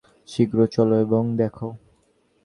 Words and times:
শীঘ্র 0.29 0.59
চল 0.67 0.89
এবং 1.01 1.23
দেখ। 1.37 1.55